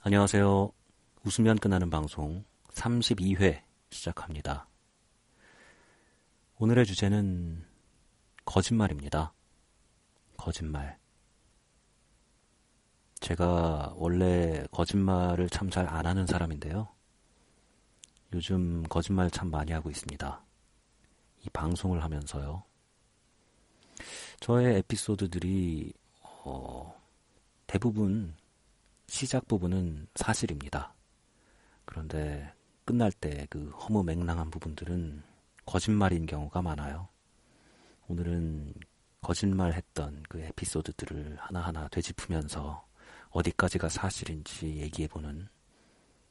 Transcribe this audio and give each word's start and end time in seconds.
안녕하세요. 0.00 0.70
웃으면 1.24 1.56
끝나는 1.58 1.90
방송 1.90 2.44
32회 2.70 3.62
시작합니다. 3.90 4.68
오늘의 6.58 6.86
주제는 6.86 7.64
거짓말입니다. 8.44 9.32
거짓말. 10.36 10.98
제가 13.20 13.92
원래 13.96 14.64
거짓말을 14.70 15.50
참 15.50 15.68
잘 15.68 15.86
안 15.88 16.06
하는 16.06 16.26
사람인데요. 16.26 16.88
요즘 18.32 18.84
거짓말 18.84 19.30
참 19.30 19.50
많이 19.50 19.72
하고 19.72 19.90
있습니다. 19.90 20.44
이 21.44 21.50
방송을 21.50 22.04
하면서요. 22.04 22.62
저의 24.40 24.76
에피소드들이 24.76 25.92
어, 26.22 26.94
대부분 27.66 28.34
시작 29.08 29.48
부분은 29.48 30.06
사실입니다. 30.14 30.94
그런데 31.84 32.52
끝날 32.84 33.10
때 33.10 33.46
그 33.50 33.70
허무맹랑한 33.70 34.50
부분들은 34.50 35.22
거짓말인 35.66 36.26
경우가 36.26 36.62
많아요. 36.62 37.08
오늘은 38.08 38.74
거짓말 39.20 39.72
했던 39.72 40.22
그 40.28 40.40
에피소드들을 40.40 41.36
하나하나 41.40 41.88
되짚으면서 41.88 42.86
어디까지가 43.30 43.88
사실인지 43.88 44.76
얘기해보는 44.76 45.48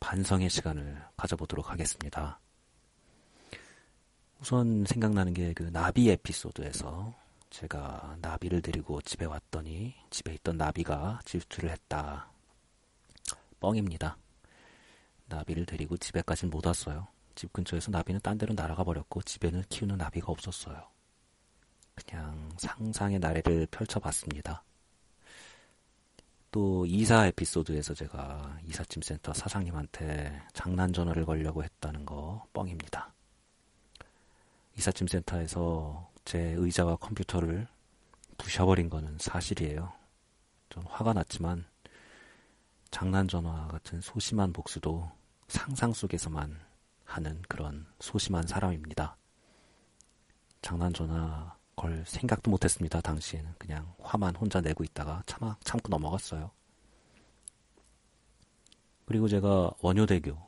반성의 0.00 0.48
시간을 0.48 1.02
가져보도록 1.16 1.70
하겠습니다. 1.70 2.38
우선 4.40 4.84
생각나는 4.86 5.34
게 5.34 5.52
그 5.54 5.64
나비 5.72 6.08
에피소드에서 6.10 7.14
제가 7.50 8.16
나비를 8.20 8.62
데리고 8.62 9.00
집에 9.02 9.24
왔더니 9.24 9.94
집에 10.10 10.34
있던 10.34 10.56
나비가 10.58 11.20
질투를 11.24 11.70
했다. 11.70 12.30
뻥입니다. 13.60 14.16
나비를 15.26 15.66
데리고 15.66 15.96
집에까지는 15.96 16.50
못 16.50 16.66
왔어요. 16.66 17.08
집 17.34 17.52
근처에서 17.52 17.90
나비는 17.90 18.20
딴 18.22 18.38
데로 18.38 18.54
날아가 18.54 18.84
버렸고 18.84 19.22
집에는 19.22 19.62
키우는 19.68 19.96
나비가 19.96 20.32
없었어요. 20.32 20.88
그냥 21.94 22.50
상상의 22.56 23.18
나래를 23.18 23.66
펼쳐봤습니다. 23.70 24.64
또 26.50 26.86
이사 26.86 27.26
에피소드에서 27.26 27.94
제가 27.94 28.58
이삿짐 28.64 29.02
센터 29.02 29.32
사장님한테 29.34 30.42
장난 30.54 30.92
전화를 30.92 31.26
걸려고 31.26 31.62
했다는 31.62 32.06
거 32.06 32.46
뻥입니다. 32.52 33.12
이삿짐 34.76 35.08
센터에서 35.08 36.10
제 36.24 36.38
의자와 36.56 36.96
컴퓨터를 36.96 37.68
부셔버린 38.38 38.88
거는 38.88 39.18
사실이에요. 39.18 39.92
전 40.70 40.84
화가 40.86 41.12
났지만 41.12 41.66
장난 42.90 43.28
전화 43.28 43.68
같은 43.68 44.00
소심한 44.00 44.52
복수도 44.52 45.10
상상 45.48 45.92
속에서만 45.92 46.58
하는 47.04 47.42
그런 47.48 47.86
소심한 48.00 48.46
사람입니다. 48.46 49.16
장난 50.62 50.92
전화 50.92 51.56
걸 51.76 52.04
생각도 52.06 52.50
못했습니다. 52.50 53.00
당시에는 53.00 53.54
그냥 53.56 53.94
화만 54.00 54.34
혼자 54.34 54.60
내고 54.60 54.82
있다가 54.82 55.22
참아 55.26 55.56
참고 55.62 55.88
넘어갔어요. 55.88 56.50
그리고 59.04 59.28
제가 59.28 59.70
원효대교를 59.80 60.38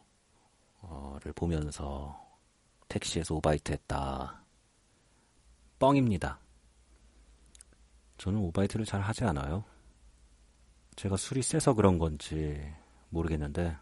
보면서 1.35 2.21
택시에서 2.89 3.37
오바이트 3.37 3.73
했다. 3.73 4.43
뻥입니다. 5.79 6.41
저는 8.19 8.39
오바이트를 8.41 8.85
잘 8.85 9.01
하지 9.01 9.25
않아요. 9.25 9.65
제가 11.01 11.17
술이 11.17 11.41
세서 11.41 11.73
그런 11.73 11.97
건지 11.97 12.61
모르겠는데 13.09 13.75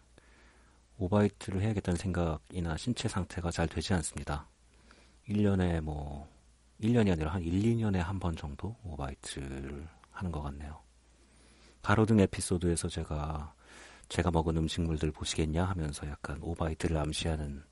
오바이트를 0.99 1.61
해야겠다는 1.61 1.97
생각이나 1.97 2.77
신체 2.77 3.09
상태가 3.09 3.51
잘 3.51 3.67
되지 3.67 3.93
않습니다. 3.95 4.47
1년에 5.27 5.81
뭐 5.81 6.29
1년이 6.79 7.11
아니라 7.11 7.33
한 7.33 7.41
1, 7.41 7.51
2년에 7.51 7.97
한 7.97 8.19
번 8.19 8.37
정도 8.37 8.73
오바이트를 8.85 9.85
하는 10.11 10.31
것 10.31 10.41
같네요. 10.43 10.79
가로등 11.81 12.21
에피소드에서 12.21 12.87
제가 12.87 13.53
제가 14.07 14.31
먹은 14.31 14.55
음식물들 14.55 15.11
보시겠냐 15.11 15.65
하면서 15.65 16.07
약간 16.07 16.39
오바이트를 16.41 16.95
암시하는 16.95 17.65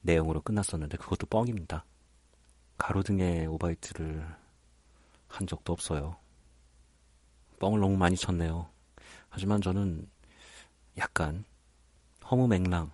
내용으로 0.00 0.40
끝났었는데 0.42 0.96
그것도 0.96 1.28
뻥입니다. 1.28 1.84
가로등에 2.76 3.46
오바이트를 3.46 4.26
한 5.28 5.46
적도 5.46 5.72
없어요. 5.72 6.16
뻥을 7.60 7.78
너무 7.78 7.96
많이 7.96 8.16
쳤네요. 8.16 8.68
하지만 9.30 9.62
저는 9.62 10.08
약간 10.98 11.44
허무맹랑, 12.30 12.90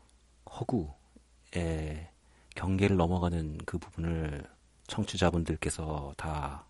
허구의 0.48 2.08
경계를 2.54 2.96
넘어가는 2.96 3.58
그 3.66 3.78
부분을 3.78 4.44
청취자분들께서 4.86 6.14
다 6.16 6.64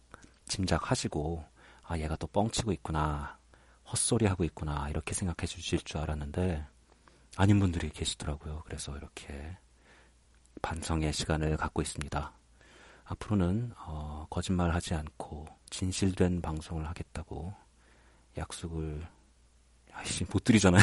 짐작하시고, 0.47 1.45
아, 1.83 1.99
얘가 1.99 2.17
또 2.17 2.27
뻥치고 2.29 2.73
있구나, 2.73 3.39
헛소리 3.91 4.27
하고 4.27 4.45
있구나, 4.45 4.89
이렇게 4.89 5.15
생각해 5.15 5.47
주실 5.47 5.81
줄 5.81 5.99
알았는데, 5.99 6.65
아닌 7.37 7.61
분들이 7.61 7.91
계시더라고요. 7.91 8.63
그래서 8.65 8.97
이렇게 8.97 9.57
반성의 10.63 11.13
시간을 11.13 11.57
갖고 11.57 11.83
있습니다. 11.83 12.33
앞으로는, 13.05 13.73
어, 13.79 14.27
거짓말 14.31 14.75
하지 14.75 14.95
않고, 14.95 15.47
진실된 15.71 16.41
방송을 16.41 16.89
하겠다고 16.89 17.55
약속을 18.39 19.07
아이씨 20.07 20.25
못 20.33 20.45
드리잖아요. 20.45 20.83